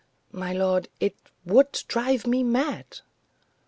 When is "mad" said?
2.41-3.01